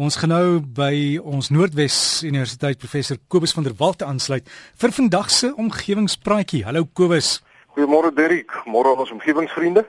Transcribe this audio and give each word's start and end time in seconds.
Ons 0.00 0.16
genou 0.16 0.62
by 0.64 1.18
ons 1.20 1.50
Noordwes 1.52 1.94
Universiteit 2.24 2.78
professor 2.80 3.18
Kobus 3.28 3.52
van 3.52 3.66
der 3.66 3.74
Walt 3.76 4.00
aansluit 4.00 4.46
vir 4.80 4.94
vandag 4.96 5.26
se 5.28 5.50
omgewingspraatjie. 5.60 6.62
Hallo 6.64 6.86
Kobus. 6.96 7.42
Goeiemôre 7.76 8.08
Derrick, 8.16 8.54
môre 8.64 8.94
ons 8.94 9.12
omgewingsvriende. 9.12 9.82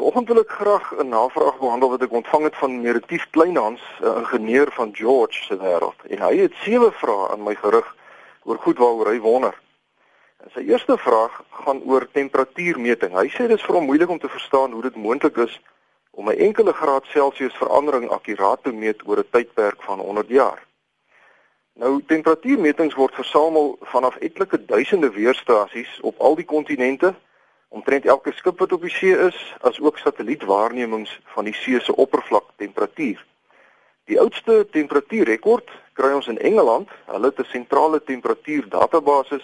Vanoggend 0.00 0.32
wil 0.32 0.40
ek 0.42 0.50
graag 0.50 0.88
'n 0.98 1.14
navraag 1.14 1.60
behandel 1.62 1.92
wat 1.94 2.02
ek 2.02 2.16
ontvang 2.18 2.44
het 2.48 2.56
van 2.58 2.80
Meritief 2.82 3.26
Kleinhans, 3.30 3.82
'n 4.02 4.18
ingenieur 4.18 4.66
van 4.72 4.90
George 4.92 5.38
se 5.46 5.54
wêreld. 5.54 6.00
En 6.10 6.18
hy 6.26 6.36
het 6.42 6.52
sewe 6.64 6.90
vrae 6.90 7.30
aan 7.30 7.44
my 7.44 7.54
gerig 7.54 7.86
oor 8.42 8.58
goed 8.58 8.78
waaroor 8.78 9.12
hy 9.12 9.20
wonder. 9.20 9.54
En 10.42 10.50
sy 10.54 10.66
eerste 10.66 10.98
vraag 10.98 11.42
gaan 11.50 11.82
oor 11.86 12.08
temperatuurmeting. 12.10 13.12
Hy 13.14 13.28
sê 13.28 13.46
dit 13.46 13.58
is 13.58 13.66
vir 13.66 13.74
hom 13.74 13.86
moeilik 13.86 14.08
om 14.08 14.18
te 14.18 14.28
verstaan 14.28 14.72
hoe 14.72 14.82
dit 14.82 14.96
moontlik 14.96 15.36
is 15.36 15.60
om 16.16 16.28
'n 16.28 16.38
enkele 16.38 16.72
graad 16.72 17.04
Celsius 17.04 17.54
verandering 17.54 18.10
akkuraat 18.10 18.62
te 18.62 18.72
meet 18.72 19.06
oor 19.06 19.18
'n 19.18 19.30
tydperk 19.30 19.82
van 19.82 19.98
100 19.98 20.28
jaar. 20.28 20.66
Nou 21.72 22.02
temperatuurmetings 22.06 22.94
word 22.94 23.14
versamel 23.14 23.78
vanaf 23.80 24.16
etlike 24.16 24.64
duisende 24.64 25.10
weerstasies 25.10 25.98
op 26.00 26.18
al 26.18 26.34
die 26.34 26.44
kontinente, 26.44 27.14
omtrent 27.68 28.06
elke 28.06 28.32
skip 28.32 28.58
wat 28.58 28.72
op 28.72 28.80
die 28.80 28.90
see 28.90 29.18
is, 29.18 29.56
as 29.60 29.80
ook 29.80 29.98
satellietwaarnemings 29.98 31.20
van 31.24 31.44
die 31.44 31.54
see 31.54 31.80
se 31.80 31.96
oppervlaktemperatuur. 31.96 33.26
Die 34.04 34.20
oudste 34.20 34.66
temperatuurrekord 34.70 35.70
kry 35.92 36.12
ons 36.12 36.26
in 36.26 36.38
Engeland. 36.38 36.88
Hulle 37.04 37.26
het 37.26 37.38
'n 37.38 37.44
sentrale 37.44 38.02
temperatuurdatabase 38.02 39.40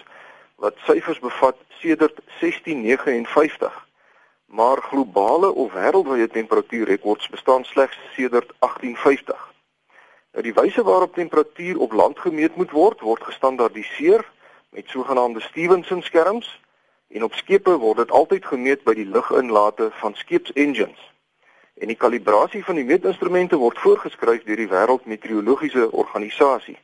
wat 0.57 0.74
syfers 0.87 1.18
bevat 1.18 1.57
sedert 1.68 2.18
1659 2.41 3.91
maar 4.52 4.83
globale 4.83 5.52
of 5.52 5.73
wêreldwye 5.73 6.29
temperatuurrekords 6.29 7.29
bestaan 7.29 7.65
slegs 7.65 7.98
sedert 8.15 8.52
1850. 8.59 9.52
Nou 10.33 10.45
die 10.45 10.52
wyse 10.55 10.83
waarop 10.83 11.15
temperatuur 11.15 11.79
op 11.79 11.93
land 11.93 12.19
gemeet 12.19 12.57
moet 12.57 12.70
word, 12.70 13.01
word 13.01 13.23
gestandaardiseer 13.23 14.29
met 14.68 14.88
sogenaamde 14.88 15.41
Stevenson 15.41 16.02
skerms 16.02 16.60
en 17.09 17.24
op 17.24 17.35
skepe 17.35 17.76
word 17.79 17.96
dit 17.96 18.10
altyd 18.10 18.45
gemeet 18.45 18.85
by 18.85 18.95
die 18.95 19.07
luginlate 19.07 19.88
van 20.01 20.15
skeepsengines. 20.15 21.01
En 21.80 21.88
die 21.88 21.96
kalibrasie 21.96 22.65
van 22.65 22.76
die 22.76 22.85
meetinstrumente 22.85 23.57
word 23.57 23.79
voorgeskryf 23.79 24.45
deur 24.45 24.60
die 24.60 24.69
Wêreldmeteorologiese 24.69 25.91
Organisasie. 25.93 26.76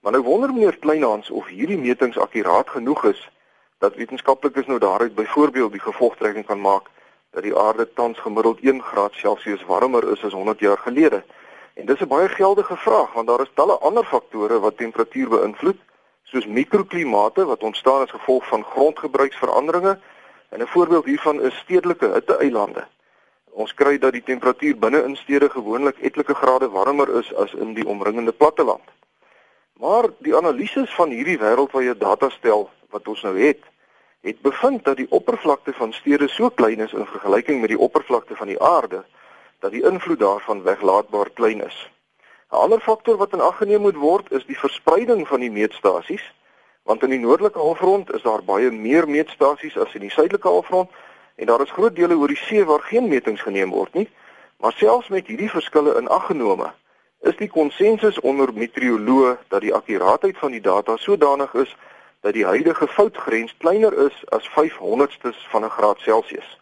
Maar 0.00 0.12
nou 0.12 0.22
wonder 0.24 0.52
meneer 0.52 0.76
Kleinhans 0.76 1.30
of 1.30 1.48
hierdie 1.48 1.80
metings 1.80 2.18
akkuraat 2.18 2.68
genoeg 2.76 3.04
is 3.04 3.24
dat 3.78 3.96
wetenskaplikes 3.96 4.66
nou 4.66 4.78
daaruit 4.78 5.14
byvoorbeeld 5.14 5.72
die 5.72 5.84
gevolgtrekking 5.88 6.46
kan 6.46 6.60
maak 6.60 6.92
dat 7.36 7.44
die 7.44 7.56
aarde 7.56 7.84
tans 7.92 8.18
gemiddeld 8.18 8.60
1 8.60 8.82
graad 8.82 9.12
Celsius 9.12 9.64
warmer 9.68 10.12
is 10.12 10.24
as 10.24 10.32
100 10.32 10.58
jaar 10.58 10.78
gelede. 10.78 11.24
En 11.74 11.86
dis 11.86 12.00
'n 12.00 12.08
baie 12.08 12.28
geldige 12.28 12.76
vraag 12.76 13.12
want 13.12 13.28
daar 13.28 13.40
is 13.40 13.50
talle 13.54 13.78
ander 13.78 14.04
faktore 14.04 14.58
wat 14.60 14.76
temperatuur 14.76 15.28
beïnvloed, 15.28 15.76
soos 16.22 16.46
mikroklimate 16.46 17.44
wat 17.44 17.62
ontstaan 17.62 18.00
as 18.02 18.10
gevolg 18.10 18.46
van 18.46 18.64
grondgebruiksveranderinge. 18.64 19.98
En 20.48 20.60
'n 20.60 20.66
voorbeeld 20.66 21.04
hiervan 21.04 21.42
is 21.42 21.56
stedelike 21.56 22.08
hitte-eilande. 22.12 22.86
Ons 23.50 23.74
kry 23.74 23.98
dat 23.98 24.12
die 24.12 24.22
temperatuur 24.22 24.78
binne 24.78 25.04
in 25.04 25.16
stede 25.16 25.50
gewoonlik 25.50 25.98
etlike 25.98 26.34
grade 26.34 26.68
warmer 26.68 27.18
is 27.18 27.34
as 27.34 27.54
in 27.54 27.74
die 27.74 27.86
omringende 27.86 28.32
platteland. 28.32 28.88
Maar 29.72 30.04
die 30.18 30.36
analises 30.36 30.94
van 30.94 31.10
hierdie 31.10 31.38
wêreldwye 31.38 31.96
datastel 31.96 32.70
wat 32.90 33.08
ons 33.08 33.22
nou 33.22 33.38
het, 33.38 33.60
het 34.26 34.40
bevind 34.40 34.84
dat 34.84 34.96
die 34.96 35.06
oppervlakte 35.10 35.72
van 35.72 35.92
stede 35.92 36.28
so 36.28 36.48
klein 36.48 36.80
is 36.80 36.92
in 36.92 37.06
vergelyking 37.06 37.60
met 37.60 37.68
die 37.68 37.78
oppervlakte 37.78 38.36
van 38.36 38.46
die 38.46 38.60
aarde 38.60 39.04
dat 39.58 39.70
die 39.70 39.84
invloed 39.86 40.18
daarvan 40.18 40.62
weglaatbaar 40.62 41.30
klein 41.30 41.60
is. 41.66 41.90
'n 42.50 42.56
Ander 42.56 42.80
faktor 42.80 43.16
wat 43.16 43.32
in 43.32 43.40
ag 43.40 43.56
geneem 43.56 43.80
moet 43.80 43.96
word 43.96 44.32
is 44.32 44.46
die 44.46 44.58
verspreiding 44.58 45.28
van 45.28 45.40
die 45.40 45.50
meetstasies, 45.50 46.32
want 46.82 47.02
in 47.02 47.10
die 47.10 47.18
noordelike 47.18 47.58
halfrond 47.58 48.12
is 48.14 48.22
daar 48.22 48.42
baie 48.44 48.70
meer 48.70 49.08
meetstasies 49.08 49.78
as 49.78 49.94
in 49.94 50.00
die 50.00 50.10
suidelike 50.10 50.48
halfrond 50.48 50.90
en 51.34 51.46
daar 51.46 51.62
is 51.62 51.70
groot 51.70 51.96
dele 51.96 52.16
oor 52.16 52.28
die 52.28 52.42
see 52.42 52.64
waar 52.64 52.82
geen 52.82 53.08
metings 53.08 53.42
geneem 53.42 53.70
word 53.70 53.94
nie. 53.94 54.08
Maar 54.58 54.72
selfs 54.72 55.08
met 55.08 55.26
hierdie 55.26 55.50
verskille 55.50 55.96
in 55.98 56.08
ag 56.08 56.26
genome, 56.26 56.72
is 57.20 57.36
die 57.36 57.48
konsensus 57.48 58.20
onder 58.20 58.52
meteoroloë 58.54 59.36
dat 59.48 59.60
die 59.60 59.74
akkuraatheid 59.74 60.38
van 60.38 60.50
die 60.50 60.60
data 60.60 60.96
sodanig 60.96 61.54
is 61.54 61.76
dat 62.26 62.34
die 62.34 62.44
huidige 62.44 62.88
foutgrens 62.88 63.54
kleiner 63.56 64.06
is 64.06 64.24
as 64.28 64.48
500stes 64.48 65.38
van 65.48 65.64
'n 65.64 65.70
graad 65.70 65.98
Celsius. 65.98 66.58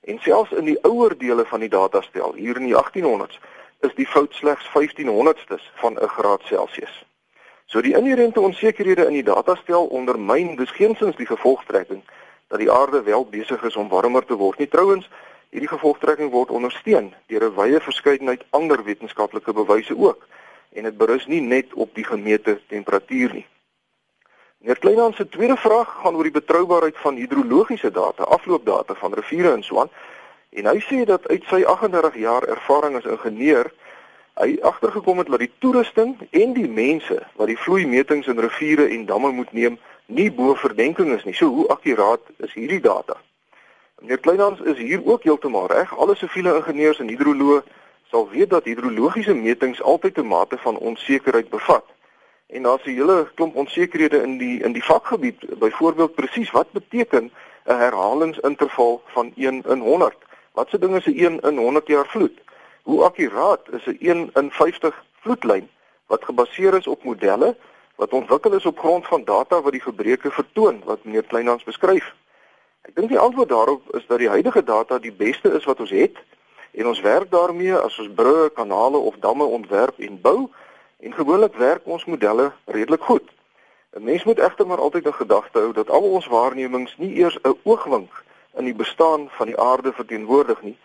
En 0.00 0.18
selfs 0.18 0.50
in 0.50 0.64
die 0.64 0.78
ouer 0.82 1.18
dele 1.18 1.44
van 1.44 1.60
die 1.60 1.68
datastel, 1.68 2.34
hier 2.34 2.56
in 2.56 2.64
die 2.64 2.76
1800s, 2.76 3.40
is 3.80 3.94
die 3.94 4.06
fout 4.06 4.34
slegs 4.34 4.68
1500stes 4.74 5.70
van 5.74 5.92
'n 5.92 6.08
graad 6.08 6.42
Celsius. 6.42 7.04
So 7.66 7.80
die 7.80 7.96
inherente 7.96 8.40
onsekerhede 8.40 9.06
in 9.06 9.12
die 9.12 9.22
datastel 9.22 9.86
ondermyn 9.86 10.56
dus 10.56 10.70
geensins 10.70 11.16
die 11.16 11.26
gevolgtrekking 11.26 12.02
dat 12.46 12.58
die 12.58 12.70
aarde 12.70 13.02
wel 13.02 13.26
besig 13.26 13.62
is 13.62 13.76
om 13.76 13.88
warmer 13.88 14.24
te 14.24 14.34
word. 14.34 14.58
Nie 14.58 14.68
trouens, 14.68 15.08
hierdie 15.48 15.68
gevolgtrekking 15.68 16.30
word 16.30 16.50
ondersteun 16.50 17.14
deur 17.26 17.44
'n 17.44 17.54
wye 17.54 17.80
verskeidenheid 17.80 18.44
ander 18.50 18.84
wetenskaplike 18.84 19.52
bewyse 19.52 19.96
ook 19.98 20.26
en 20.72 20.82
dit 20.82 20.96
berus 20.96 21.26
nie 21.26 21.40
net 21.40 21.74
op 21.74 21.94
die 21.94 22.04
gemete 22.04 22.60
temperatuur 22.66 23.32
nie. 23.32 23.46
Meneer 24.66 24.80
Kleinhans 24.80 25.16
se 25.16 25.28
tweede 25.28 25.56
vraag 25.56 25.88
gaan 26.02 26.14
oor 26.14 26.26
die 26.26 26.32
betroubaarheid 26.34 26.96
van 26.98 27.14
hidrologiese 27.14 27.90
data, 27.90 28.22
afloopdata 28.22 28.94
van 28.94 29.14
riviere 29.14 29.52
en 29.52 29.62
so 29.62 29.78
aan. 29.78 29.90
En 30.50 30.66
hy 30.66 30.80
sê 30.82 31.04
dat 31.06 31.28
uit 31.28 31.44
sy 31.46 31.60
38 31.62 32.16
jaar 32.18 32.42
ervaring 32.42 32.96
as 32.98 33.06
ingenieur, 33.06 33.70
hy 34.34 34.58
agtergekom 34.66 35.22
het 35.22 35.30
dat 35.30 35.44
die 35.44 35.52
toerusting 35.62 36.16
en 36.30 36.58
die 36.58 36.66
mense 36.66 37.20
wat 37.38 37.46
die 37.46 37.58
vloeimetings 37.62 38.26
in 38.26 38.42
riviere 38.42 38.88
en 38.90 39.06
damme 39.06 39.30
moet 39.30 39.54
neem, 39.54 39.78
nie 40.06 40.32
bo 40.34 40.58
verdenking 40.58 41.14
is 41.14 41.22
nie. 41.24 41.38
So 41.38 41.46
hoe 41.46 41.70
akkuraat 41.70 42.26
is 42.42 42.58
hierdie 42.58 42.82
data? 42.82 43.20
Meneer 44.02 44.18
Kleinhans 44.18 44.66
is 44.66 44.82
hier 44.82 45.06
ook 45.06 45.30
heeltemal 45.30 45.70
reg. 45.70 45.94
Alle 45.94 46.18
siviele 46.18 46.58
ingenieurs 46.58 46.98
en 46.98 47.14
hidroloë 47.14 47.62
sal 48.10 48.26
weet 48.34 48.50
dat 48.50 48.66
hidrologiese 48.66 49.34
metings 49.34 49.82
altyd 49.82 50.18
'n 50.18 50.26
mate 50.26 50.58
van 50.58 50.76
onsekerheid 50.76 51.54
bevat. 51.54 51.86
En 52.46 52.62
daar's 52.62 52.84
'n 52.84 52.90
hele 52.90 53.30
klomp 53.34 53.54
onsekerhede 53.56 54.22
in 54.22 54.38
die 54.38 54.62
in 54.62 54.72
die 54.72 54.84
vakgebied. 54.84 55.58
Byvoorbeeld 55.58 56.14
presies 56.14 56.50
wat 56.50 56.70
beteken 56.70 57.32
'n 57.64 57.78
herhalingsinterval 57.78 59.02
van 59.06 59.32
1 59.36 59.62
in 59.62 59.80
100? 59.80 60.16
Wat 60.52 60.68
se 60.68 60.78
ding 60.78 60.94
is 60.96 61.06
'n 61.06 61.18
1 61.18 61.40
in 61.40 61.56
100 61.56 61.86
jaar 61.86 62.06
vloed? 62.06 62.38
Hoe 62.82 63.04
akkuraat 63.04 63.60
is 63.70 63.86
'n 63.86 63.96
1 64.00 64.30
in 64.34 64.50
50 64.50 65.04
vloedlyn 65.20 65.68
wat 66.06 66.24
gebaseer 66.24 66.74
is 66.74 66.86
op 66.86 67.04
modelle 67.04 67.56
wat 67.94 68.12
ontwikkel 68.12 68.52
is 68.52 68.66
op 68.66 68.78
grond 68.78 69.06
van 69.06 69.24
data 69.24 69.62
wat 69.62 69.72
die 69.72 69.80
gebreke 69.80 70.30
vertoon 70.30 70.82
wat 70.84 71.04
meneer 71.04 71.24
Kleinhans 71.24 71.64
beskryf? 71.64 72.14
Ek 72.82 72.94
dink 72.94 73.08
die 73.08 73.18
antwoord 73.18 73.48
daarop 73.48 73.94
is 73.94 74.06
dat 74.06 74.18
die 74.18 74.28
huidige 74.28 74.62
data 74.64 74.98
die 74.98 75.12
beste 75.12 75.52
is 75.52 75.64
wat 75.64 75.80
ons 75.80 75.90
het 75.90 76.16
en 76.70 76.86
ons 76.86 77.00
werk 77.00 77.30
daarmee 77.30 77.74
as 77.74 77.98
ons 77.98 78.14
brûe, 78.14 78.52
kanale 78.54 78.96
of 78.96 79.16
damme 79.18 79.44
ontwerp 79.44 79.98
en 79.98 80.20
bou 80.20 80.50
En 80.96 81.12
gewoonlik 81.12 81.54
werk 81.54 81.86
ons 81.86 82.04
modelle 82.04 82.52
redelik 82.64 83.02
goed. 83.02 83.30
'n 83.92 84.04
Mens 84.04 84.24
moet 84.24 84.38
egter 84.38 84.66
maar 84.66 84.80
altyd 84.80 85.04
in 85.04 85.14
gedagte 85.14 85.58
hou 85.58 85.72
dat 85.72 85.90
al 85.90 86.02
ons 86.02 86.26
waarnemings 86.26 86.96
nie 86.96 87.14
eers 87.14 87.38
'n 87.42 87.58
oogwink 87.62 88.24
in 88.54 88.64
die 88.64 88.74
bestaan 88.74 89.28
van 89.30 89.46
die 89.46 89.58
aarde 89.58 89.92
verteenwoordig 89.92 90.62
nie 90.62 90.78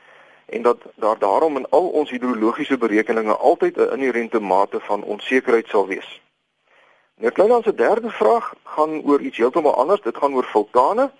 en 0.46 0.62
dat 0.62 0.78
daar 0.96 1.20
daarom 1.20 1.58
in 1.58 1.70
al 1.70 1.88
ons 1.88 2.10
hidrologiese 2.10 2.78
berekeninge 2.78 3.36
altyd 3.36 3.78
'n 3.78 3.92
inherente 3.92 4.40
mate 4.40 4.80
van 4.80 5.04
onsekerheid 5.04 5.68
sal 5.68 5.88
wees. 5.88 6.22
Nou 7.16 7.32
klein 7.32 7.52
ons 7.52 7.66
derde 7.76 8.10
vraag 8.10 8.54
gaan 8.64 9.02
oor 9.04 9.22
iets 9.22 9.38
heeltemal 9.38 9.76
anders. 9.76 10.02
Dit 10.02 10.18
gaan 10.18 10.34
oor 10.34 10.44
vulkane. 10.44 11.12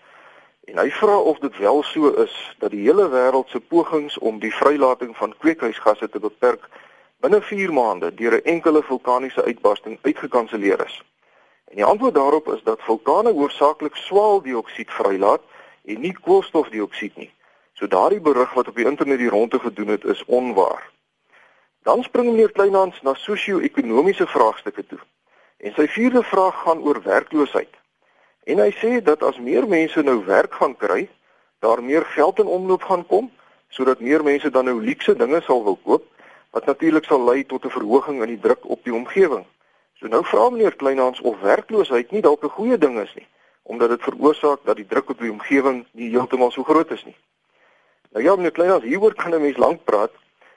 En 0.62 0.78
hy 0.78 0.92
vra 0.92 1.18
of 1.20 1.40
dit 1.40 1.58
wel 1.58 1.84
so 1.84 2.08
is 2.08 2.56
dat 2.58 2.72
die 2.72 2.82
hele 2.82 3.10
wêreld 3.10 3.50
se 3.50 3.60
pogings 3.60 4.18
om 4.18 4.40
die 4.40 4.56
vrylating 4.56 5.18
van 5.18 5.36
kweekhuisgasse 5.38 6.10
te 6.10 6.20
beperk 6.20 6.70
binne 7.22 7.42
4 7.42 7.74
maande 7.74 8.14
deur 8.14 8.34
'n 8.34 8.48
enkele 8.54 8.82
vulkaniese 8.84 9.44
uitbarsting 9.44 10.00
uitgekanselleer 10.02 10.86
is. 10.86 11.04
En 11.70 11.76
die 11.76 11.86
antwoord 11.86 12.14
daarop 12.14 12.48
is 12.54 12.64
dat 12.64 12.82
vulkane 12.82 13.32
hoofsaaklik 13.32 13.96
swaweldioksied 13.96 14.92
vrylaat 14.92 15.42
en 15.86 16.02
nie 16.02 16.18
koolstofdioksied 16.24 17.16
nie. 17.16 17.32
So 17.74 17.88
daardie 17.88 18.20
berig 18.20 18.54
wat 18.54 18.68
op 18.68 18.76
die 18.76 18.86
internet 18.86 19.18
die 19.18 19.30
ronde 19.30 19.60
gedoen 19.60 19.88
het 19.88 20.04
is 20.04 20.26
onwaar. 20.26 20.90
Dan 21.84 22.04
spring 22.04 22.30
meneer 22.30 22.52
Kleinhans 22.52 23.02
na 23.02 23.14
sosio-ekonomiese 23.14 24.28
vraagstukke 24.28 24.86
toe. 24.88 25.00
En 25.58 25.74
sy 25.74 25.88
vierde 25.88 26.24
vraag 26.24 26.62
gaan 26.62 26.82
oor 26.82 27.02
werkloosheid. 27.02 27.74
En 28.44 28.60
hy 28.60 28.72
sê 28.72 29.02
dat 29.04 29.24
as 29.24 29.40
meer 29.40 29.68
mense 29.68 30.02
nou 30.02 30.26
werk 30.26 30.54
gaan 30.54 30.78
kry, 30.78 31.10
daar 31.60 31.84
meer 31.84 32.06
geld 32.06 32.40
in 32.40 32.48
omloop 32.48 32.84
gaan 32.84 33.06
kom 33.06 33.32
sodat 33.70 34.00
meer 34.00 34.24
mense 34.24 34.50
dan 34.50 34.66
nou 34.66 34.82
luukse 34.84 35.16
dinge 35.16 35.42
sal 35.42 35.64
wil 35.64 35.78
koop 35.84 36.06
wat 36.52 36.66
natuurlik 36.66 37.06
sal 37.06 37.24
lei 37.24 37.46
tot 37.46 37.66
'n 37.66 37.70
verhoging 37.78 38.22
in 38.22 38.28
die 38.28 38.40
druk 38.40 38.70
op 38.70 38.84
die 38.84 38.94
omgewing. 38.94 39.46
So 39.94 40.08
nou 40.08 40.24
vra 40.26 40.50
meneer 40.50 40.76
Kleinhans 40.76 41.22
of 41.22 41.40
werkloosheid 41.40 42.12
nie 42.12 42.22
dalk 42.22 42.44
'n 42.44 42.58
goeie 42.58 42.78
ding 42.78 43.00
is 43.00 43.14
nie, 43.16 43.28
omdat 43.64 43.90
dit 43.90 44.02
veroorsaak 44.02 44.60
dat 44.64 44.76
die 44.76 44.88
druk 44.88 45.10
op 45.10 45.20
die 45.20 45.32
omgewing 45.32 45.86
nie 45.92 46.10
heeltemal 46.10 46.52
so 46.52 46.64
groot 46.64 46.92
is 46.92 47.06
nie. 47.06 47.16
Nou 48.12 48.26
ja, 48.26 48.36
meneer 48.36 48.52
Kleinhans, 48.52 48.84
hieroor 48.84 49.14
kan 49.14 49.34
'n 49.34 49.42
mens 49.42 49.58
lank 49.58 49.84
praat 49.84 50.12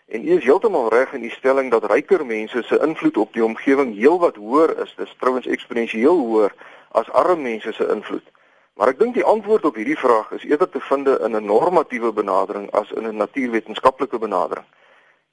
En 0.07 0.29
u 0.29 0.37
is 0.37 0.45
heeltemal 0.45 0.89
reg 0.89 1.13
in 1.13 1.21
die 1.21 1.31
stelling 1.31 1.71
dat 1.71 1.85
ryker 1.91 2.27
mense 2.27 2.63
se 2.63 2.79
invloed 2.87 3.17
op 3.17 3.33
die 3.33 3.45
omgewing 3.45 3.95
heelwat 3.97 4.37
hoër 4.37 4.79
is. 4.83 4.93
Dis 4.97 5.15
trouens 5.19 5.47
eksponensieel 5.47 6.19
hoër 6.19 6.53
as 6.91 7.11
arme 7.11 7.43
mense 7.43 7.73
se 7.73 7.87
invloed. 7.89 8.27
Maar 8.75 8.93
ek 8.93 8.99
dink 8.99 9.15
die 9.15 9.25
antwoord 9.25 9.65
op 9.65 9.79
hierdie 9.81 9.99
vraag 9.99 10.31
is 10.37 10.45
eerder 10.45 10.69
te 10.69 10.81
vind 10.81 11.09
in 11.09 11.37
'n 11.37 11.47
normatiewe 11.47 12.13
benadering 12.13 12.71
as 12.71 12.91
in 12.91 13.09
'n 13.09 13.17
natuurwetenskaplike 13.17 14.19
benadering. 14.19 14.67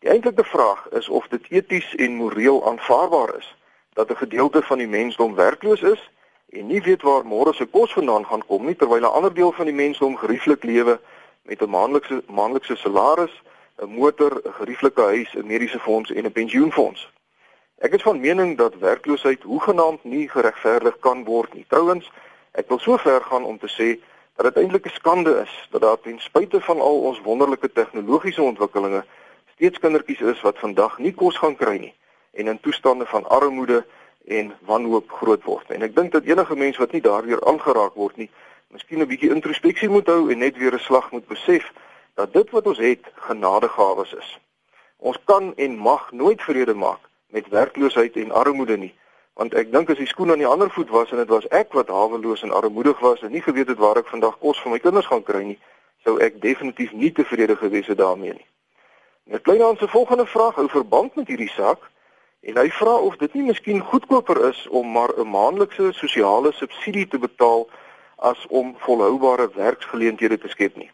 Die 0.01 0.09
eintlike 0.09 0.43
vraag 0.43 0.87
is 0.89 1.09
of 1.09 1.27
dit 1.27 1.43
eties 1.49 1.95
en 1.95 2.15
moreel 2.17 2.67
aanvaarbaar 2.67 3.35
is 3.37 3.55
dat 3.93 4.09
'n 4.09 4.15
gedeelte 4.15 4.61
van 4.61 4.77
die 4.77 4.87
mensdom 4.87 5.35
werkloos 5.35 5.81
is 5.81 6.09
en 6.49 6.67
nie 6.67 6.81
weet 6.81 7.01
waar 7.01 7.25
môre 7.25 7.53
se 7.53 7.65
kos 7.65 7.93
vandaan 7.93 8.25
gaan 8.25 8.45
kom 8.45 8.65
nie 8.65 8.75
terwyl 8.75 9.01
'n 9.01 9.15
ander 9.17 9.33
deel 9.33 9.51
van 9.51 9.65
die 9.65 9.73
mensdom 9.73 10.17
gerieflik 10.17 10.63
lewe 10.63 10.99
met 11.41 11.61
'n 11.61 11.69
maandelikse 11.69 12.23
maandelikse 12.27 12.75
salaris 12.75 13.41
'n 13.77 13.93
motor, 13.99 14.41
'n 14.43 14.53
gerieflike 14.53 15.01
huis, 15.01 15.35
'n 15.35 15.45
mediese 15.45 15.79
fonds 15.79 16.11
en 16.11 16.25
'n 16.25 16.31
pensioenfonds. 16.31 17.11
Ek 17.77 17.93
is 17.93 18.01
van 18.01 18.19
mening 18.19 18.57
dat 18.57 18.77
werkloosheid 18.77 19.43
hoegenaamd 19.43 20.03
nie 20.03 20.29
geregverdig 20.29 20.99
kan 20.99 21.23
word 21.23 21.53
nie. 21.53 21.65
Trouwens, 21.67 22.11
ek 22.51 22.67
wil 22.67 22.79
so 22.79 22.97
ver 22.97 23.21
gaan 23.21 23.43
om 23.43 23.57
te 23.59 23.69
sê 23.69 24.01
dat 24.35 24.45
dit 24.45 24.63
eintlik 24.63 24.85
'n 24.85 24.97
skande 24.99 25.41
is 25.41 25.67
dat 25.69 25.81
daar 25.81 25.99
ten 25.99 26.19
spyte 26.19 26.61
van 26.61 26.79
al 26.79 27.01
ons 27.01 27.21
wonderlike 27.21 27.71
tegnologiese 27.71 28.41
ontwikkelinge 28.41 29.05
steeds 29.61 29.79
kindertjies 29.79 30.21
is 30.25 30.39
wat 30.41 30.57
vandag 30.57 30.95
nie 30.97 31.11
kos 31.13 31.35
gaan 31.37 31.53
kry 31.55 31.75
nie 31.77 31.91
en 32.33 32.47
in 32.49 32.59
toestande 32.65 33.05
van 33.05 33.27
armoede 33.29 33.83
en 34.25 34.47
wanhoop 34.65 35.11
groot 35.19 35.43
word. 35.45 35.67
En 35.69 35.85
ek 35.85 35.93
dink 35.93 36.15
dat 36.15 36.25
enige 36.25 36.55
mens 36.57 36.79
wat 36.81 36.95
nie 36.95 37.01
daardeur 37.05 37.43
aangeraak 37.45 37.93
word 37.93 38.17
nie, 38.17 38.29
miskien 38.73 39.03
'n 39.05 39.07
bietjie 39.11 39.29
introspeksie 39.29 39.89
moet 39.89 40.07
hou 40.09 40.31
en 40.31 40.41
net 40.41 40.57
weer 40.57 40.73
'n 40.73 40.79
slag 40.87 41.11
moet 41.11 41.27
besef 41.27 41.69
dat 42.15 42.33
dit 42.33 42.49
wat 42.49 42.65
ons 42.65 42.77
het 42.77 43.05
genadegawes 43.27 44.13
is. 44.13 44.39
Ons 44.97 45.19
kan 45.25 45.53
en 45.55 45.77
mag 45.77 46.11
nooit 46.11 46.41
vrede 46.41 46.73
maak 46.73 47.05
met 47.29 47.49
werkloosheid 47.49 48.15
en 48.15 48.31
armoede 48.31 48.77
nie, 48.77 48.93
want 49.33 49.53
ek 49.53 49.71
dink 49.71 49.89
as 49.89 49.97
die 49.97 50.09
skoen 50.09 50.31
aan 50.31 50.41
die 50.41 50.53
ander 50.53 50.71
voet 50.71 50.89
was 50.89 51.11
en 51.11 51.17
dit 51.17 51.29
was 51.29 51.47
ek 51.47 51.73
wat 51.73 51.87
haweloos 51.87 52.41
en 52.41 52.51
armoedig 52.51 52.99
was 52.99 53.21
en 53.21 53.31
nie 53.31 53.45
geweet 53.45 53.67
het 53.67 53.77
waar 53.77 53.97
ek 53.97 54.09
vandag 54.09 54.39
kos 54.39 54.61
vir 54.61 54.71
my 54.71 54.79
kinders 54.79 55.05
gaan 55.05 55.23
kry 55.23 55.43
nie, 55.43 55.59
sou 56.03 56.17
ek 56.17 56.41
definitief 56.41 56.91
nie 56.91 57.11
tevrede 57.11 57.55
gewees 57.55 57.87
het 57.87 57.97
daarmee 57.97 58.33
nie. 58.33 58.47
Net 59.23 59.41
klein 59.41 59.61
aan 59.61 59.77
se 59.77 59.87
volgende 59.87 60.25
vraag 60.25 60.55
hou 60.55 60.69
verband 60.69 61.15
met 61.15 61.27
hierdie 61.27 61.49
saak 61.49 61.89
en 62.41 62.57
hy 62.57 62.69
vra 62.69 62.95
of 62.95 63.17
dit 63.17 63.33
nie 63.33 63.43
miskien 63.43 63.81
goedkoper 63.81 64.39
is 64.49 64.67
om 64.67 64.91
maar 64.91 65.13
'n 65.17 65.29
maandelikse 65.29 65.91
sosiale 65.93 66.51
subsidie 66.51 67.07
te 67.07 67.19
betaal 67.19 67.69
as 68.15 68.45
om 68.49 68.75
volhoubare 68.77 69.49
werksgeleenthede 69.53 70.37
te 70.37 70.47
skep 70.47 70.75
nie. 70.75 70.91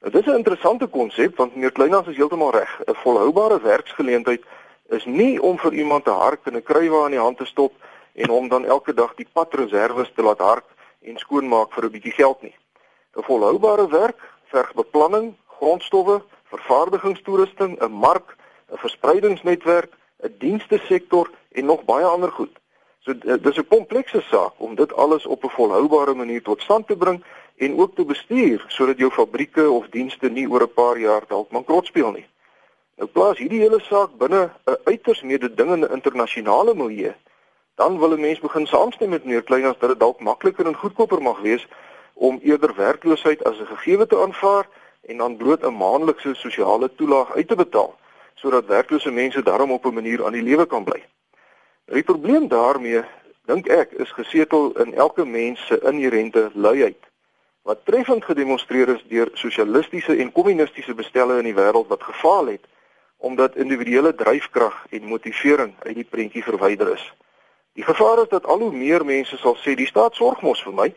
Nou 0.00 0.12
dis 0.12 0.26
'n 0.26 0.36
interessante 0.36 0.86
konsep 0.86 1.36
want 1.36 1.54
meneer 1.54 1.72
Kleinans 1.72 2.06
is 2.06 2.16
heeltemal 2.16 2.50
reg. 2.50 2.80
'n 2.86 2.94
Volhoubare 2.94 3.60
werksgeleentheid 3.60 4.44
is 4.88 5.04
nie 5.04 5.42
om 5.42 5.58
vir 5.58 5.72
iemand 5.72 6.04
te 6.04 6.10
hark 6.10 6.46
en 6.46 6.56
'n 6.56 6.62
kruiwa 6.62 7.04
in 7.04 7.10
die 7.10 7.24
hand 7.26 7.38
te 7.38 7.44
stop 7.44 7.72
en 8.14 8.28
hom 8.28 8.48
dan 8.48 8.64
elke 8.64 8.94
dag 8.94 9.14
die 9.14 9.28
padreserwes 9.32 10.12
te 10.14 10.22
laat 10.22 10.38
hark 10.38 10.64
en 11.00 11.18
skoonmaak 11.18 11.72
vir 11.72 11.84
'n 11.84 11.90
bietjie 11.90 12.12
geld 12.12 12.42
nie. 12.42 12.54
'n 13.16 13.22
Volhoubare 13.22 13.88
werk 13.88 14.20
verg 14.44 14.74
beplanning, 14.74 15.34
grondstowwe, 15.46 16.22
vervaardigingstoerusting, 16.48 17.78
'n 17.78 17.92
mark, 17.92 18.36
'n 18.72 18.78
verspreidingsnetwerk, 18.78 19.92
'n 20.22 20.34
dienste 20.38 20.78
sektor 20.78 21.30
en 21.52 21.64
nog 21.64 21.84
baie 21.84 22.04
ander 22.04 22.32
goed. 22.32 22.54
So 23.00 23.14
dis 23.18 23.58
'n 23.58 23.68
komplekse 23.68 24.20
saak 24.20 24.52
om 24.56 24.74
dit 24.74 24.94
alles 24.94 25.26
op 25.26 25.44
'n 25.44 25.48
volhoubare 25.48 26.14
manier 26.14 26.42
tot 26.42 26.60
stand 26.60 26.86
te 26.86 26.96
bring 26.96 27.24
en 27.56 27.78
ook 27.78 27.94
te 27.94 28.04
bestuur 28.04 28.64
sodat 28.68 28.98
jou 28.98 29.10
fabrieke 29.10 29.70
of 29.70 29.86
dienste 29.88 30.28
nie 30.28 30.50
oor 30.50 30.62
'n 30.62 30.74
paar 30.74 30.98
jaar 30.98 31.22
dalk 31.28 31.48
bankrot 31.50 31.86
speel 31.86 32.10
nie. 32.10 32.26
Nou 32.96 33.08
plaas 33.08 33.38
hierdie 33.38 33.60
hele 33.60 33.80
saak 33.80 34.16
binne 34.18 34.50
'n 34.64 34.76
uiters 34.84 35.22
mededingende 35.22 35.88
internasionale 35.92 36.74
milieu, 36.74 37.14
dan 37.74 37.98
wil 37.98 38.12
'n 38.12 38.20
mens 38.20 38.40
begin 38.40 38.66
saamstem 38.66 39.08
met 39.08 39.24
meneer 39.24 39.42
Kleinans 39.42 39.78
dat 39.78 39.88
dit 39.88 40.00
dalk 40.00 40.20
makliker 40.20 40.66
en 40.66 40.74
goedkoper 40.74 41.22
mag 41.22 41.40
wees 41.40 41.66
om 42.14 42.38
eerder 42.42 42.74
werkloosheid 42.74 43.44
as 43.44 43.58
'n 43.58 43.66
gegewe 43.66 44.06
te 44.06 44.22
aanvaar 44.22 44.68
en 45.06 45.16
dan 45.16 45.36
bloot 45.36 45.62
'n 45.62 45.76
maandelikse 45.76 46.34
sosiale 46.34 46.94
toelaag 46.94 47.34
uit 47.34 47.48
te 47.48 47.54
betaal 47.54 47.94
sodat 48.34 48.66
werklose 48.66 49.10
mense 49.10 49.42
daarom 49.42 49.70
op 49.70 49.84
'n 49.84 49.94
manier 49.94 50.24
aan 50.24 50.32
die 50.32 50.42
lewe 50.42 50.66
kan 50.66 50.84
bly. 50.84 51.04
Die 51.84 52.02
probleem 52.02 52.48
daarmee, 52.48 53.02
dink 53.44 53.66
ek, 53.66 53.90
is 53.90 54.12
gesetel 54.12 54.72
in 54.72 54.94
elke 54.94 55.24
mens 55.24 55.66
se 55.66 55.80
inherente 55.80 56.50
luiheid 56.54 57.06
wat 57.66 57.84
treffend 57.84 58.24
gedemonstreer 58.24 58.88
is 58.88 59.02
deur 59.08 59.30
sosialistiese 59.32 60.16
en 60.16 60.32
kommunistiese 60.32 60.94
bestelle 60.94 61.38
in 61.38 61.48
die 61.48 61.54
wêreld 61.54 61.88
wat 61.90 62.02
gefaal 62.02 62.46
het 62.46 62.62
omdat 63.16 63.56
individuele 63.56 64.14
dryfkrag 64.14 64.86
en 64.90 65.08
motivering 65.10 65.72
uit 65.82 65.94
die 65.94 66.04
prentjie 66.04 66.42
verwyder 66.42 66.92
is. 66.92 67.14
Die 67.72 67.84
gevaar 67.84 68.22
is 68.22 68.28
dat 68.28 68.46
al 68.46 68.58
hoe 68.58 68.72
meer 68.72 69.04
mense 69.04 69.36
sal 69.36 69.56
sê 69.64 69.74
die 69.74 69.88
staat 69.90 70.14
sorg 70.14 70.44
mos 70.46 70.62
vir 70.62 70.76
my 70.78 70.88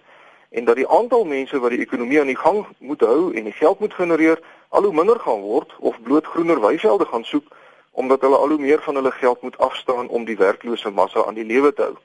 en 0.50 0.66
dat 0.66 0.76
die 0.76 0.88
aantal 0.88 1.24
mense 1.26 1.60
wat 1.60 1.70
die 1.70 1.80
ekonomie 1.80 2.20
aan 2.20 2.32
die 2.32 2.38
gang 2.38 2.66
moet 2.80 3.02
hou 3.02 3.34
en 3.34 3.44
die 3.44 3.54
geld 3.54 3.80
moet 3.80 3.94
genereer 3.94 4.40
al 4.70 4.84
hoe 4.84 4.94
minder 4.94 5.20
gaan 5.20 5.42
word 5.42 5.76
of 5.80 6.02
bloot 6.02 6.26
groener 6.26 6.62
weivelde 6.62 7.06
gaan 7.06 7.24
soek 7.24 7.48
omdat 7.92 8.22
hulle 8.22 8.38
al 8.38 8.50
hoe 8.50 8.60
meer 8.60 8.82
van 8.82 8.96
hulle 8.96 9.12
geld 9.12 9.42
moet 9.42 9.58
afstaan 9.58 10.08
om 10.08 10.26
die 10.26 10.38
werklose 10.38 10.90
massa 10.90 11.26
aan 11.26 11.34
die 11.34 11.46
lewe 11.46 11.74
te 11.74 11.82
hou. 11.82 11.96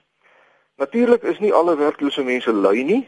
Natuurlik 0.76 1.22
is 1.22 1.38
nie 1.38 1.52
alle 1.52 1.76
werklose 1.76 2.22
mense 2.22 2.52
lui 2.52 2.82
nie 2.82 3.04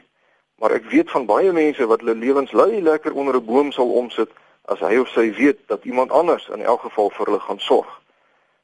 Maar 0.56 0.71
ek 0.71 0.88
weet 0.88 1.11
van 1.11 1.27
baie 1.29 1.53
mense 1.53 1.87
wat 1.87 2.00
hulle 2.00 2.15
lewens 2.17 2.53
lui 2.53 2.83
lekker 2.83 3.12
onder 3.12 3.37
'n 3.37 3.44
boom 3.44 3.73
sal 3.73 3.91
omsit 3.93 4.31
as 4.65 4.81
hy 4.81 4.97
of 4.97 5.09
sy 5.09 5.33
weet 5.33 5.59
dat 5.67 5.85
iemand 5.85 6.11
anders 6.11 6.49
in 6.49 6.62
elk 6.62 6.81
geval 6.81 7.11
vir 7.11 7.27
hulle 7.27 7.41
gaan 7.41 7.61
sorg. 7.61 8.00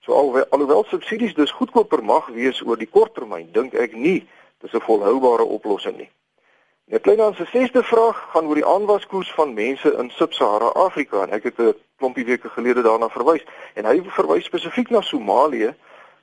So 0.01 0.13
alhoewel, 0.13 0.47
alhoewel 0.49 0.85
subsidies 0.85 1.35
dus 1.35 1.51
goedkoper 1.51 2.05
mag 2.05 2.27
wees 2.27 2.63
oor 2.63 2.77
die 2.77 2.89
kort 2.91 3.15
termyn, 3.15 3.53
dink 3.53 3.75
ek 3.75 3.93
nie 3.95 4.27
dis 4.61 4.73
'n 4.73 4.81
volhoubare 4.81 5.45
oplossing 5.45 5.97
nie. 5.97 6.11
Net 6.93 7.01
klein 7.01 7.21
aan 7.21 7.35
se 7.35 7.45
sesde 7.45 7.83
vraag 7.83 8.29
gaan 8.31 8.47
oor 8.47 8.55
die 8.55 8.67
aanwaskoers 8.67 9.31
van 9.33 9.55
mense 9.55 9.93
in 9.97 10.11
Sub-Sahara 10.11 10.67
Afrika 10.77 11.23
en 11.23 11.31
ek 11.33 11.43
het 11.49 11.59
'n 11.59 11.75
klompie 11.97 12.25
weke 12.25 12.49
gelede 12.49 12.83
daarna 12.83 13.09
verwys 13.09 13.45
en 13.75 13.85
hy 13.85 14.03
verwys 14.05 14.45
spesifiek 14.45 14.91
na 14.91 15.01
Somalië 15.01 15.75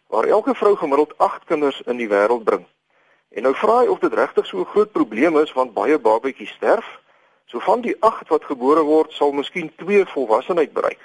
waar 0.07 0.23
elke 0.23 0.53
vrou 0.55 0.75
gemiddeld 0.75 1.17
8 1.17 1.45
kinders 1.45 1.81
in 1.81 1.97
die 1.97 2.07
wêreld 2.07 2.43
bring. 2.43 2.65
En 3.29 3.43
nou 3.43 3.55
vra 3.55 3.79
hy 3.79 3.87
of 3.87 3.99
dit 3.99 4.13
regtig 4.13 4.45
so 4.45 4.59
'n 4.59 4.65
groot 4.65 4.91
probleem 4.91 5.37
is 5.37 5.53
want 5.53 5.73
baie 5.73 5.99
babetjies 5.99 6.53
sterf. 6.53 6.99
So 7.45 7.59
van 7.59 7.81
die 7.81 7.95
8 7.99 8.27
wat 8.27 8.45
gebore 8.45 8.81
word, 8.81 9.11
sal 9.11 9.31
miskien 9.31 9.71
2 9.75 10.05
volwassenheid 10.05 10.73
bereik. 10.73 11.01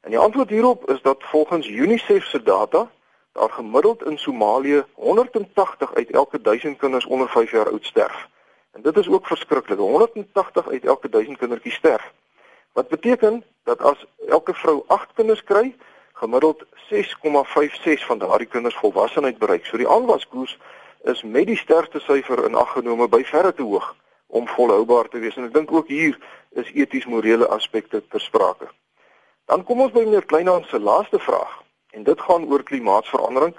En 0.00 0.10
die 0.10 0.18
antwoord 0.18 0.50
hierop 0.50 0.90
is 0.90 1.02
dat 1.02 1.22
volgens 1.22 1.68
UNICEF 1.68 2.24
se 2.24 2.42
data 2.42 2.90
daar 3.32 3.50
gemiddeld 3.50 4.04
in 4.04 4.18
Somalië 4.18 4.84
180 4.94 5.94
uit 5.94 6.10
elke 6.10 6.40
1000 6.40 6.78
kinders 6.78 7.06
onder 7.06 7.28
5 7.28 7.50
jaar 7.50 7.70
oud 7.70 7.84
sterf. 7.84 8.32
En 8.74 8.82
dit 8.82 8.96
is 8.96 9.08
ook 9.08 9.26
verskriklik. 9.26 9.78
180 9.78 10.68
uit 10.68 10.84
elke 10.84 11.08
1000 11.08 11.38
kindertjies 11.38 11.74
sterf. 11.74 12.12
Wat 12.72 12.88
beteken 12.88 13.44
dat 13.62 13.82
as 13.82 14.06
elke 14.28 14.54
vrou 14.54 14.82
8 14.86 15.12
kinders 15.14 15.44
kry, 15.44 15.76
gemiddeld 16.12 16.64
6,56 16.92 18.06
van 18.06 18.18
daardie 18.18 18.46
kinders 18.46 18.74
volwassenheid 18.74 19.38
bereik. 19.38 19.66
So 19.66 19.76
die 19.76 19.88
aanwaskoers 19.88 20.58
is 21.02 21.22
met 21.22 21.46
die 21.46 21.56
sterfte 21.56 22.00
syfer 22.00 22.44
in 22.44 22.54
ag 22.54 22.72
genome 22.72 23.08
by 23.08 23.22
verre 23.24 23.54
te 23.54 23.62
hoog 23.62 23.94
om 24.26 24.48
volhoubaar 24.48 25.08
te 25.08 25.18
wees 25.18 25.36
en 25.36 25.46
ek 25.46 25.54
dink 25.54 25.72
ook 25.72 25.88
hier 25.88 26.16
is 26.58 26.70
eties 26.72 27.06
morele 27.06 27.46
aspekte 27.46 28.02
ter 28.08 28.20
sprake. 28.20 28.70
Dan 29.46 29.64
kom 29.64 29.84
ons 29.84 29.92
by 29.92 30.02
meneer 30.06 30.24
Kleinhans 30.26 30.70
se 30.72 30.80
laaste 30.80 31.18
vraag 31.18 31.60
en 31.92 32.06
dit 32.08 32.20
gaan 32.20 32.46
oor 32.50 32.62
klimaatsverandering 32.62 33.54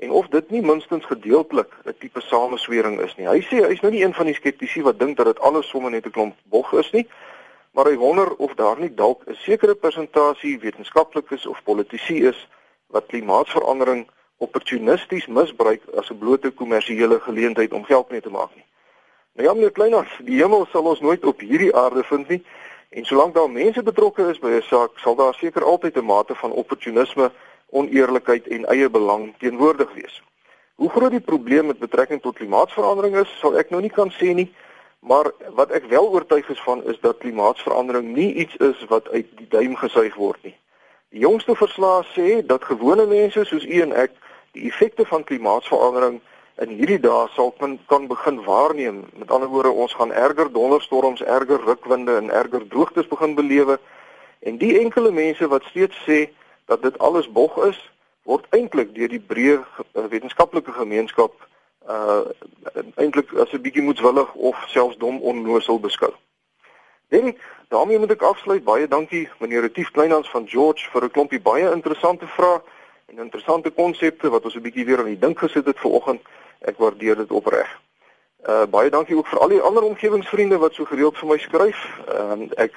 en 0.00 0.10
of 0.10 0.28
dit 0.28 0.50
nie 0.50 0.62
minstens 0.62 1.04
gedeeltelik 1.06 1.72
'n 1.84 1.94
tipe 1.98 2.20
sameswering 2.20 3.00
is 3.00 3.14
nie. 3.16 3.28
Hy 3.28 3.40
sê 3.40 3.56
hy 3.66 3.72
is 3.72 3.80
nou 3.80 3.92
nie 3.92 4.02
een 4.04 4.14
van 4.14 4.26
die 4.26 4.34
skeptici 4.34 4.82
wat 4.82 4.98
dink 4.98 5.16
dat 5.16 5.26
dit 5.26 5.40
alles 5.40 5.68
sommer 5.68 5.90
net 5.90 6.06
'n 6.06 6.10
klomp 6.10 6.36
bog 6.44 6.72
is 6.72 6.90
nie, 6.90 7.06
maar 7.72 7.84
hy 7.84 7.96
wonder 7.96 8.34
of 8.36 8.54
daar 8.54 8.80
nie 8.80 8.94
dalk 8.94 9.22
'n 9.26 9.34
sekere 9.34 9.74
persentasie 9.74 10.58
wetenskaplikes 10.58 11.46
of 11.46 11.62
politici 11.62 12.26
is 12.26 12.48
wat 12.86 13.06
klimaatsverandering 13.06 14.08
opportunisties 14.36 15.26
misbruik 15.26 15.82
as 15.96 16.10
'n 16.10 16.18
blote 16.18 16.50
kommersiële 16.50 17.20
geleentheid 17.20 17.72
om 17.72 17.84
geld 17.84 18.10
mee 18.10 18.20
te 18.20 18.30
maak 18.30 18.54
nie. 18.54 18.64
Nou 19.32 19.48
ja, 19.48 19.54
meneer 19.54 19.72
Kleinhans, 19.72 20.18
die 20.24 20.42
hemel 20.42 20.66
sal 20.70 20.84
ons 20.84 21.00
nooit 21.00 21.24
op 21.24 21.40
hierdie 21.40 21.74
aarde 21.76 22.02
vind 22.04 22.28
nie 22.28 22.44
en 22.88 23.04
solank 23.04 23.34
daar 23.34 23.50
mense 23.50 23.82
betrokke 23.82 24.28
is 24.30 24.38
by 24.38 24.48
'n 24.48 24.62
saak, 24.62 24.98
sal 24.98 25.14
daar 25.14 25.34
seker 25.34 25.64
altyd 25.64 25.96
'n 25.96 26.04
mate 26.04 26.34
van 26.34 26.52
opportunisme, 26.52 27.30
oneerlikheid 27.70 28.46
en 28.46 28.66
eie 28.72 28.90
belang 28.90 29.34
teenwoordig 29.38 29.92
wees. 29.94 30.22
Hoe 30.74 30.90
groot 30.90 31.10
die 31.10 31.20
probleem 31.20 31.66
met 31.66 31.78
betrekking 31.78 32.22
tot 32.22 32.36
klimaatsverandering 32.36 33.16
is, 33.16 33.32
sal 33.40 33.58
ek 33.58 33.70
nou 33.70 33.80
nie 33.84 33.92
kan 33.92 34.12
sê 34.16 34.32
nie, 34.34 34.48
maar 35.00 35.30
wat 35.56 35.70
ek 35.76 35.88
wel 35.92 36.08
oortuig 36.08 36.48
is 36.52 36.62
van 36.64 36.82
is 36.88 37.00
dat 37.04 37.20
klimaatsverandering 37.20 38.14
nie 38.16 38.32
iets 38.44 38.56
is 38.56 38.80
wat 38.88 39.08
uit 39.12 39.28
die 39.36 39.48
duim 39.48 39.76
gesuig 39.76 40.16
word 40.16 40.42
nie. 40.44 40.56
Die 41.10 41.24
jongste 41.24 41.56
verslae 41.58 42.02
sê 42.14 42.40
dat 42.46 42.64
gewone 42.64 43.06
mense 43.06 43.44
soos 43.44 43.64
u 43.66 43.80
en 43.84 43.92
ek 43.92 44.12
die 44.56 44.68
effekte 44.70 45.06
van 45.06 45.24
klimaatsverandering 45.24 46.20
in 46.60 46.74
hierdie 46.76 47.00
dae 47.00 47.28
sal 47.34 47.54
kan, 47.58 47.78
kan 47.88 48.06
begin 48.08 48.42
waarneem. 48.44 49.04
Met 49.16 49.30
ander 49.32 49.48
woorde, 49.48 49.70
ons 49.70 49.94
gaan 49.96 50.12
erger 50.12 50.50
donderstorms, 50.52 51.22
erger 51.22 51.62
rukwinde 51.64 52.18
en 52.20 52.28
erger 52.30 52.66
droogtes 52.68 53.08
begin 53.08 53.34
belewe 53.34 53.78
En 54.40 54.56
die 54.56 54.78
enkele 54.78 55.10
mense 55.12 55.48
wat 55.48 55.66
steeds 55.68 55.96
sê 56.06 56.30
dat 56.70 56.82
dit 56.82 56.98
alles 56.98 57.26
bog 57.32 57.56
is, 57.66 57.78
word 58.22 58.46
eintlik 58.54 58.94
deur 58.94 59.10
die 59.10 59.22
breë 59.32 59.58
uh, 59.58 60.04
wetenskaplike 60.12 60.72
gemeenskap 60.72 61.34
uh 61.88 62.22
eintlik 62.94 63.32
as 63.42 63.52
'n 63.52 63.64
bietjie 63.64 63.82
moedswillig 63.82 64.34
of 64.34 64.56
selfs 64.68 64.98
dom 65.00 65.18
onnoosel 65.30 65.80
beskou. 65.80 66.12
Dink, 67.08 67.40
daarmee 67.74 67.98
moet 67.98 68.12
ek 68.14 68.22
afsluit. 68.22 68.64
Baie 68.64 68.86
dankie 68.88 69.28
meneer 69.38 69.64
Retief 69.66 69.90
Kleinhans 69.90 70.30
van 70.30 70.46
George 70.46 70.90
vir 70.92 71.04
'n 71.04 71.10
klompie 71.10 71.40
baie 71.40 71.72
interessante 71.72 72.26
vrae 72.26 72.60
en 73.06 73.18
interessante 73.18 73.70
konsepte 73.70 74.30
wat 74.30 74.44
ons 74.44 74.54
'n 74.54 74.62
bietjie 74.62 74.84
weer 74.84 74.98
aan 74.98 75.10
die 75.14 75.18
dink 75.18 75.38
gesit 75.38 75.66
het 75.66 75.78
vanoggend. 75.78 76.22
Ek 76.60 76.78
waardeer 76.78 77.16
dit 77.16 77.30
opreg. 77.30 77.68
Uh 78.46 78.66
baie 78.66 78.90
dankie 78.90 79.16
ook 79.16 79.26
vir 79.26 79.40
al 79.40 79.48
die 79.48 79.60
ander 79.60 79.82
omgewingsvriende 79.82 80.58
wat 80.58 80.74
so 80.74 80.84
gereeld 80.84 81.18
vir 81.18 81.28
my 81.28 81.38
skryf. 81.38 81.80
Ehm 82.06 82.42
uh, 82.42 82.48
ek 82.56 82.74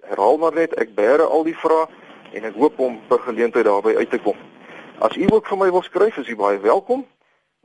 herhaal 0.00 0.36
maar 0.38 0.54
net, 0.54 0.74
ek 0.74 0.94
bære 0.94 1.22
al 1.22 1.44
die 1.44 1.56
vrae 1.56 1.86
en 2.32 2.44
ek 2.44 2.54
hoop 2.54 2.78
om 2.78 3.00
per 3.08 3.18
geleentheid 3.18 3.64
daarby 3.64 3.94
uit 3.96 4.10
te 4.10 4.18
kom. 4.18 4.36
As 4.98 5.16
u 5.16 5.26
ook 5.30 5.46
vir 5.46 5.58
my 5.58 5.70
wil 5.70 5.82
skryf, 5.82 6.16
is 6.16 6.28
u 6.28 6.36
baie 6.36 6.60
welkom. 6.60 7.06